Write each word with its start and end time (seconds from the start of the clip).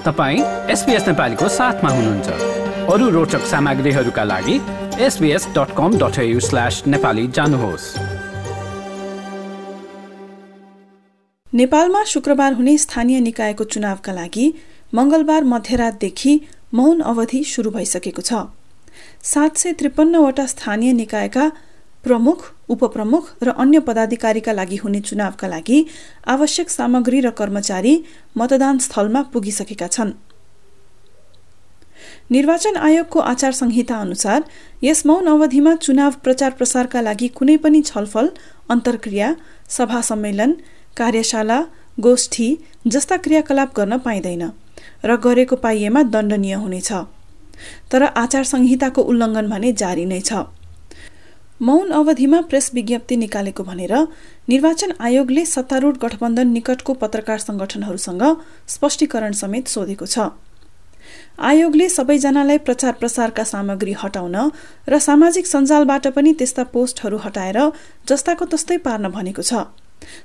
तपाईँ 0.00 0.40
एसपिएस 0.72 1.06
नेपालीको 1.08 1.48
साथमा 1.48 1.90
हुनुहुन्छ। 1.90 2.28
अरू 2.92 3.08
रोचक 3.10 3.42
सामग्रीहरूका 3.46 4.24
लागि 4.24 4.54
SBS 5.04 5.46
dot 5.48 5.74
com 5.76 5.98
dot 5.98 6.16
slash 6.40 6.82
Nepali 6.86 7.26
जानुहोस्। 7.28 7.84
नेपालमा 11.54 12.04
शुक्रबार 12.04 12.52
हुने 12.52 12.76
स्थानीय 12.78 13.20
निकायको 13.20 13.64
चुनावका 13.64 14.12
लागि 14.12 14.46
मंगलबार 14.94 15.44
मध्यरातदेखि 15.44 16.40
मौन 16.74 17.00
अवधि 17.04 17.42
शुरू 17.44 17.70
भइसकेको 17.70 18.22
छ। 18.22 18.32
सात 19.22 19.56
सय 19.56 19.72
त्रिपन्नवटा 19.72 20.46
स्थानीय 20.46 20.92
निकायका 20.92 21.50
प्रमुख 22.04 22.38
उपप्रमुख 22.68 23.24
र 23.42 23.50
अन्य 23.62 23.78
पदाधिकारीका 23.88 24.52
लागि 24.52 24.76
हुने 24.76 25.00
चुनावका 25.00 25.48
लागि 25.48 25.78
आवश्यक 26.26 26.70
सामग्री 26.70 27.20
र 27.20 27.30
कर्मचारी 27.38 27.94
मतदान 28.38 28.78
स्थलमा 28.78 29.22
पुगिसकेका 29.32 29.88
छन्। 29.88 30.12
निर्वाचन 32.30 32.76
आयोगको 32.78 33.20
आचार 33.22 33.52
संहिता 33.52 33.96
अनुसार 34.00 34.44
यस 34.82 35.04
मौन 35.06 35.26
अवधिमा 35.26 35.74
चुनाव 35.76 36.12
प्रचार 36.24 36.50
प्रसारका 36.58 37.00
लागि 37.00 37.28
कुनै 37.36 37.56
पनि 37.64 37.80
छलफल 37.82 38.30
अन्तर्क्रिया 38.70 39.28
सभा 39.68 40.00
सम्मेलन 40.08 40.52
कार्यशाला 40.96 41.58
गोष्ठी 41.98 42.48
जस्ता 42.86 43.16
क्रियाकलाप 43.24 43.74
गर्न 43.76 43.98
पाइँदैन 44.06 44.44
र 45.04 45.16
गरेको 45.26 45.56
पाइएमा 45.56 46.02
दण्डनीय 46.14 46.54
हुनेछ। 46.54 46.92
तर 47.92 48.02
आचार 48.16 48.44
संहिताको 48.44 49.02
उल्लङ्घन 49.02 49.46
भने 49.50 49.72
जारी 49.74 50.04
नै 50.06 50.20
छ। 50.20 50.32
मौन 51.60 51.90
अवधिमा 51.90 52.40
प्रेस 52.40 52.70
विज्ञप्ति 52.74 53.16
निकालेको 53.16 53.62
भनेर 53.64 53.92
निर्वाचन 54.48 54.92
आयोगले 55.00 55.44
सत्तारूढ 55.46 55.96
गठबन्धन 55.98 56.48
निकटको 56.48 56.94
पत्रकार 56.94 57.38
संगठनहरूसँग 57.38 58.22
स्पष्टीकरण 58.68 59.32
समेत 59.32 59.68
सोधेको 59.68 60.06
छ। 60.06 60.18
आयोगले 61.40 61.88
सबैजनालाई 61.88 62.58
प्रचार 62.64 62.92
प्रसारका 63.00 63.44
सामग्री 63.44 63.92
हटाउन 64.00 64.36
र 64.88 64.98
सामाजिक 65.00 65.46
सञ्जालबाट 65.46 66.06
पनि 66.16 66.32
त्यस्ता 66.34 66.64
पोस्टहरू 66.72 67.18
हटाएर 67.26 67.58
जस्ताको 68.08 68.44
तस्तै 68.46 68.78
पार्न 68.80 69.08
भनेको 69.10 69.42
छ। 69.42 69.68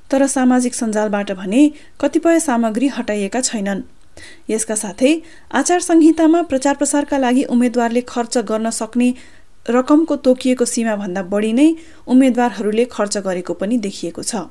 तर 0.08 0.28
सामाजिक 0.30 0.74
सञ्जालबाट 0.76 1.32
भने 1.36 1.62
कतिपय 2.00 2.40
सामग्री 2.40 2.88
हटाइएका 2.96 3.42
छैनन्। 3.42 3.82
यसका 4.50 4.76
साथै 4.76 5.12
आचार 5.52 5.80
संहितामा 5.84 6.42
प्रचार 6.52 6.76
प्रसारका 6.76 7.18
लागि 7.18 7.44
उम्मेद्वारले 7.52 8.02
खर्च 8.08 8.38
गर्न 8.48 8.70
सक्ने 8.72 9.10
रकमको 9.66 10.16
तोकिएको 10.26 10.66
सीमाभन्दा 10.66 11.22
बढी 11.32 11.52
नै 11.54 11.70
उम्मेद्वारहरूले 12.08 12.86
खर्च 12.92 13.18
गरेको 13.28 13.54
पनि 13.54 13.78
देखिएको 13.80 14.24
छ। 14.24 14.46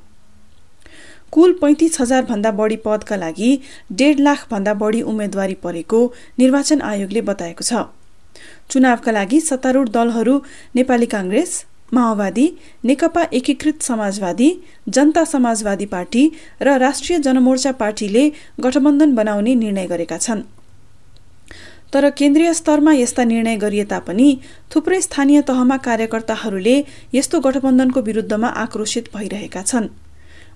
कुल 1.33 1.53
पैँतिस 1.61 2.01
भन्दा 2.25 2.51
बढी 2.53 2.77
पदका 2.85 3.17
लागि 3.17 3.51
डेढ 3.93 4.21
लाखभन्दा 4.21 4.75
बढी 4.75 5.01
उम्मेद्वारी 5.05 5.55
परेको 5.63 6.01
निर्वाचन 6.39 6.81
आयोगले 6.83 7.21
बताएको 7.31 7.65
छ। 7.65 7.85
चुनावका 8.71 9.13
लागि 9.13 9.41
सत्तारूढ 9.41 9.89
दलहरू 9.91 10.35
नेपाली 10.75 11.07
काङ्ग्रेस 11.07 11.65
माओवादी 11.95 12.47
नेकपा 12.85 13.23
एकीकृत 13.33 13.83
समाजवादी 13.83 14.49
जनता 14.89 15.25
समाजवादी 15.25 15.87
पार्टी 15.87 16.23
र 16.63 16.79
राष्ट्रिय 16.79 17.19
जनमोर्चा 17.19 17.73
पार्टीले 17.83 18.25
गठबन्धन 18.61 19.15
बनाउने 19.15 19.55
निर्णय 19.55 19.87
गरेका 19.87 20.19
छन्। 20.19 20.43
तर 21.95 22.09
केन्द्रीय 22.11 22.53
स्तरमा 22.55 22.93
यस्ता 22.93 23.25
निर्णय 23.25 23.57
गरिए 23.57 23.85
तापनि 23.91 24.29
थुप्रै 24.75 25.01
स्थानीय 25.01 25.41
तहमा 25.49 25.77
कार्यकर्ताहरूले 25.85 26.77
यस्तो 27.15 27.41
गठबन्धनको 27.41 28.01
विरुद्धमा 28.01 28.49
आक्रोशित 28.63 29.15
भइरहेका 29.15 29.63
छन्। 29.63 29.87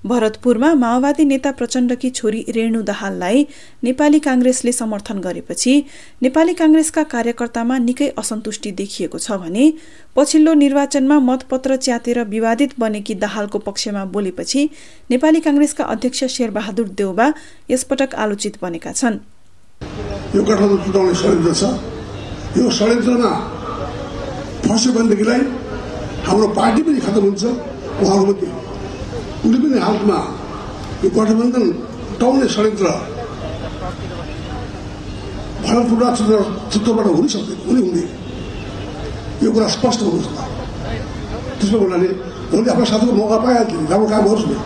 भरतपुरमा 0.07 0.73
माओवादी 0.75 1.25
नेता 1.25 1.51
प्रचण्डकी 1.59 2.11
छोरी 2.11 2.41
रेणु 2.57 2.83
दाहाललाई 2.91 3.47
नेपाली 3.85 4.19
काङ्ग्रेसले 4.27 4.73
समर्थन 4.73 5.19
गरेपछि 5.21 5.75
नेपाली 6.23 6.55
काङ्ग्रेसका 6.55 7.03
कार्यकर्तामा 7.15 7.79
निकै 7.87 8.09
असन्तुष्टि 8.19 8.71
देखिएको 8.83 9.19
छ 9.19 9.39
भने 9.45 9.71
पछिल्लो 10.17 10.55
निर्वाचनमा 10.65 11.19
मतपत्र 11.31 11.77
च्यातेर 11.87 12.23
विवादित 12.35 12.79
बनेकी 12.79 13.15
दाहालको 13.25 13.59
पक्षमा 13.71 14.05
बोलेपछि 14.15 14.69
नेपाली 15.11 15.41
काङ्ग्रेसका 15.41 15.91
अध्यक्ष 15.95 16.25
शेरबहादुर 16.37 16.95
देउबा 16.99 17.33
यसपटक 17.71 18.15
आलोचित 18.27 18.63
बनेका 18.63 18.93
छन्। 18.93 19.19
यो 20.35 20.41
गठबन्धन 20.49 20.79
टुटाउने 20.85 21.15
षड्यन्त्र 21.21 21.53
छ। 21.61 21.63
यो 22.59 22.65
षड्यन्त्रमा 22.79 23.33
फस्यो 24.65 24.91
भनेदेखिलाई 24.97 25.41
हाम्रो 26.29 26.47
पार्टी 26.59 26.81
पनि 26.87 27.01
खतम 27.07 27.25
हुन्छ 27.29 27.45
उहाँहरू 28.03 28.35
पनि। 28.41 28.51
कुनै 29.43 29.59
पनि 29.63 29.79
हालतमा 29.87 30.19
यो 31.05 31.09
गठबन्धन 31.17 31.65
टाउने 32.21 32.47
षड्यन्त्र 32.57 32.87
भरतपुर 35.65 36.01
चित्र 36.19 36.37
चित्तबाट 36.73 37.07
हुनै 37.17 37.29
सक्दैन 37.35 37.59
हुनै। 37.69 37.81
हुँदैन 37.87 38.09
यो 39.43 39.49
कुरा 39.55 39.67
स्पष्ट 39.77 40.01
हुनु 40.03 40.21
छ 40.25 40.29
त्यसो 41.59 41.77
हुनाले 41.79 42.09
भोलि 42.53 42.69
आफ्नो 42.73 42.85
साथीको 42.91 43.13
मौका 43.21 43.37
पाइहाल्थ्यो 43.45 43.79
राम्रो 43.91 44.09
काम 44.13 44.23
गर्छु 44.29 44.47
नि। 44.51 44.57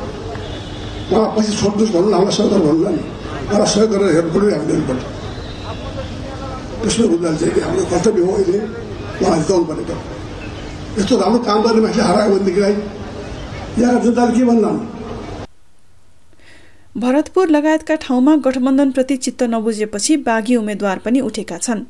उहाँ 1.13 1.29
पछि 1.37 1.51
छोड्नुहोस् 1.61 1.93
भन्नु 1.95 2.11
हामीलाई 2.17 2.35
सहयोग 2.37 2.51
गर्नु 2.53 2.67
भन्नु 2.69 2.91
नि। 2.97 3.03
मलाई 3.51 3.69
सहयोग 3.75 3.91
गरेर 3.93 4.11
हेर्नु 4.17 4.31
पऱ्यो 4.35 4.51
हामीले 4.59 5.22
त्यसो 6.83 7.03
हुँदा 7.09 7.31
चाहिँ 7.37 7.61
हाम्रो 7.63 7.85
कर्तव्य 7.91 8.23
हो 8.23 8.33
अहिले 8.33 8.59
उहाँलाई 9.21 9.41
जिताउनु 9.41 9.65
पर्ने 9.65 9.85
यस्तो 10.99 11.15
राम्रो 11.21 11.41
काम 11.49 11.59
गर्ने 11.63 11.81
मान्छे 11.81 12.03
हरायो 12.03 12.31
भनेदेखिलाई 12.35 12.75
भरतपुर 16.97 17.49
लगायतका 17.49 17.95
ठाउँमा 17.95 18.35
गठबन्धनप्रति 18.37 19.17
चित्त 19.17 19.43
नबुझेपछि 19.43 20.17
बाघी 20.27 20.57
उम्मेद्वार 20.57 20.99
पनि 20.99 21.21
उठेका 21.21 21.59
छन्। 21.59 21.81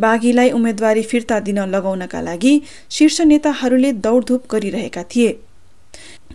बाघीलाई 0.00 0.50
उम्मेद्वारी 0.50 1.02
फिर्ता 1.02 1.36
दिन 1.40 1.58
लगाउनका 1.74 2.20
लागि 2.20 2.54
शीर्ष 2.90 3.20
नेताहरूले 3.20 3.92
दौडधुप 3.92 4.42
गरिरहेका 4.52 5.02
थिए। 5.02 5.30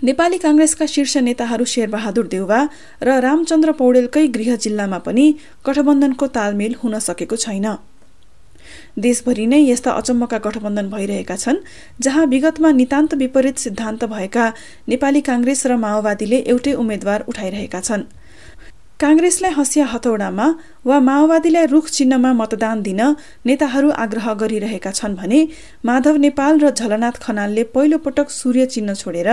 नेपाली 0.04 0.38
काङ्ग्रेसका 0.40 0.86
शीर्ष 0.88 1.14
नेताहरू 1.28 1.66
शेरबहादुर 1.68 2.28
देउवा 2.32 2.60
र 3.04 3.16
रामचन्द्र 3.20 3.72
पौडेलकै 3.80 4.22
गृह 4.36 4.56
जिल्लामा 4.56 5.00
पनि 5.04 5.26
गठबन्धनको 5.68 6.28
तालमेल 6.38 6.76
हुन 6.84 7.00
सकेको 7.00 7.36
छैन। 7.36 7.68
देशभरि 8.96 9.46
नै 9.52 9.60
यस्ता 9.62 9.92
अचम्मका 10.00 10.38
गठबन्धन 10.46 10.88
भइरहेका 10.90 11.36
छन् 11.36 11.60
जहाँ 12.00 12.26
विगतमा 12.32 12.72
नितान्त 12.80 13.14
विपरीत 13.24 13.58
सिद्धान्त 13.66 14.06
भएका 14.14 14.46
नेपाली 14.88 15.22
काङ्ग्रेस 15.30 15.66
र 15.68 15.76
माओवादीले 15.84 16.40
एउटै 16.48 16.74
उम्मेद्वार 16.80 17.28
उठाइरहेका 17.28 17.80
छन्। 17.82 18.08
काङ्ग्रेसलाई 19.00 19.52
हँसिया 19.52 19.86
हतौडामा 19.86 20.46
वा 20.86 20.98
माओवादीलाई 21.00 21.66
रुख 21.74 21.86
चिन्हमा 21.98 22.32
मतदान 22.34 22.82
दिन 22.84 23.02
नेताहरू 23.48 23.90
आग्रह 24.04 24.28
गरिरहेका 24.42 24.92
छन् 24.92 25.16
भने 25.16 25.40
माधव 25.88 26.16
नेपाल 26.26 26.60
र 26.60 26.72
झलनाथ 26.72 27.16
खनालले 27.24 27.64
पहिलो 27.76 27.98
पटक 28.06 28.28
सूर्य 28.30 28.66
चिन्ह 28.76 28.94
छोडेर 29.02 29.30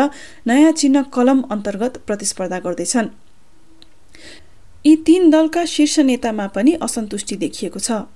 नयाँ 0.46 0.72
चिन्ह 0.72 1.02
कलम 1.10 1.42
अन्तर्गत 1.50 1.94
प्रतिस्पर्धा 2.06 2.58
गर्दैछन्। 2.66 3.08
यी 4.86 4.94
तीन 5.06 5.30
दलका 5.30 5.64
शीर्ष 5.66 5.98
नेतामा 6.06 6.46
पनि 6.54 6.72
असन्तुष्टि 6.86 7.36
देखिएको 7.36 7.80
छ। 7.80 8.06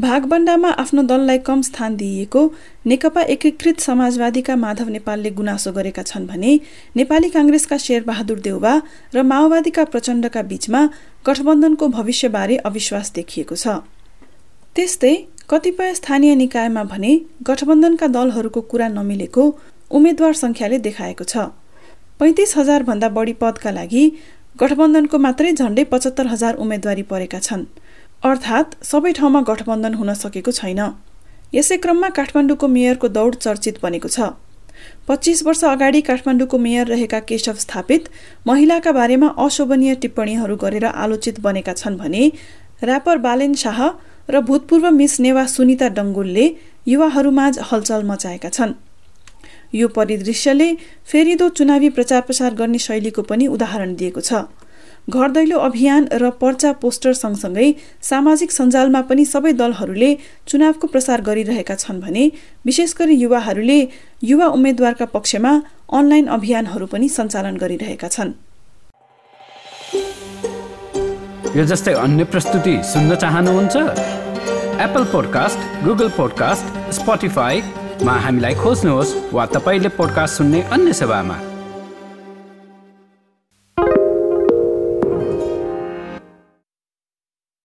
भागबण्डामा 0.00 0.68
आफ्नो 0.78 1.02
दललाई 1.02 1.38
कम 1.46 1.62
स्थान 1.62 1.94
दिइएको 1.96 2.42
नेकपा 2.86 3.22
एकीकृत 3.34 3.80
समाजवादीका 3.80 4.54
माधव 4.56 4.88
नेपालले 4.88 5.30
गुनासो 5.30 5.72
गरेका 5.72 6.02
छन् 6.02 6.26
भने 6.26 6.52
नेपाली 6.96 7.30
काङ्ग्रेसका 7.30 7.76
शेरबहादुर 7.84 8.38
देउबा 8.40 8.74
र 9.14 9.22
माओवादीका 9.30 9.84
प्रचण्डका 9.84 10.42
बीचमा 10.50 10.82
गठबन्धनको 11.26 11.88
भविष्यबारे 11.88 12.56
अविश्वास 12.70 13.12
देखिएको 13.16 13.56
छ। 13.56 13.74
त्यस्तै 14.76 15.14
कतिपय 15.50 15.94
स्थानीय 15.94 16.34
निकायमा 16.44 16.84
भने 16.84 17.12
गठबन्धनका 17.50 18.06
दलहरूको 18.16 18.60
कुरा 18.70 18.88
नमिलेको 18.94 19.48
उम्मेद्वार 19.90 20.32
संख्याले 20.44 20.78
देखाएको 20.86 21.24
छ। 21.24 21.50
पैँतिस 22.20 22.54
भन्दा 22.86 23.08
बढी 23.18 23.34
पदका 23.42 23.70
लागि 23.72 24.04
गठबन्धनको 24.62 25.18
मात्रै 25.18 25.52
झण्डै 25.52 25.84
पचहत्तर 25.90 26.26
हजार 26.26 26.54
उम्मेद्वारी 26.62 27.02
परेका 27.10 27.38
छन्। 27.40 27.66
अर्थात् 28.28 28.74
सबै 28.84 29.12
ठाउँमा 29.12 29.40
गठबन्धन 29.48 29.94
हुन 29.94 30.14
सकेको 30.16 30.52
छैन। 30.52 30.80
यसै 31.54 31.76
क्रममा 31.78 32.08
काठमाडौँको 32.16 32.68
मेयरको 32.68 33.08
दौड 33.08 33.34
चर्चित 33.36 33.80
बनेको 33.82 34.08
छ। 34.08 34.18
पच्चिस 35.08 35.42
वर्ष 35.42 35.64
अगाडि 35.64 36.00
काठमाडौँको 36.08 36.58
मेयर 36.58 36.86
रहेका 36.86 37.20
केशव 37.28 37.54
स्थापित 37.58 38.08
महिलाका 38.46 38.92
बारेमा 38.92 39.28
अशोभनीय 39.44 39.94
टिप्पणीहरू 40.02 40.56
गरेर 40.56 40.84
आलोचित 40.86 41.40
बनेका 41.40 41.72
छन् 41.74 41.96
भने 41.98 42.22
ऱ्यापर 42.84 43.16
बालेन 43.18 43.54
शाह 43.54 43.80
र 44.30 44.40
भूतपूर्व 44.40 44.90
मिस 44.92 45.18
नेवा 45.20 45.44
सुनिता 45.46 45.88
डङ्गुलले 45.96 46.46
युवाहरूमाझ 46.86 47.54
हलचल 47.70 48.02
मचाएका 48.04 48.48
छन्। 48.50 48.72
यो 49.74 49.88
परिदृश्यले 49.88 50.68
फेरिदो 51.04 51.48
चुनावी 51.56 51.88
प्रचार 51.96 52.20
प्रसार 52.20 52.54
गर्ने 52.54 52.78
शैलीको 52.78 53.22
पनि 53.22 53.46
उदाहरण 53.48 53.94
दिएको 53.96 54.20
छ। 54.20 54.32
घर 55.08 55.28
दैलो 55.30 55.58
अभियान 55.58 56.08
र 56.12 56.30
पर्चा 56.40 56.72
पोस्टर 56.80 57.12
सँगसँगै 57.14 57.68
सामाजिक 58.02 58.50
सञ्जालमा 58.52 59.00
पनि 59.08 59.24
सबै 59.24 59.52
दलहरूले 59.52 60.10
चुनावको 60.46 60.86
प्रसार 60.86 61.20
गरिरहेका 61.28 61.74
छन् 61.74 62.00
भने 62.00 62.24
विशेष 62.66 62.94
गरी 62.98 63.14
युवाहरूले 63.14 63.78
युवा 64.22 64.46
उम्मेद्वारका 64.56 65.06
पक्षमा 65.16 65.52
अनलाइन 65.92 66.26
अभियानहरू 66.36 66.86
पनि 66.92 67.08
सञ्चालन 67.08 67.56
गरिरहेका 67.56 68.08
छन्। 68.08 68.32
यो 71.56 71.64
जस्तै 71.64 71.94
अन्य 72.04 72.24
प्रस्तुति 72.32 72.74
सुन्न 72.84 73.14
चाहनुहुन्छ? 73.16 73.76
एप्पल 74.84 75.04
पोडकास्ट 75.12 75.84
गुगल 75.84 76.08
पोडकास्ट 76.16 76.92
स्पोटिफाईमा 76.94 78.14
हामीलाई 78.24 78.54
खोज्नुहोस् 78.64 79.16
वा 79.32 79.46
तपाईँले 79.56 79.88
पोडकास्ट 79.98 80.36
सुन्ने 80.38 80.60
अन्य 80.76 80.92
सेवामा। 81.00 81.38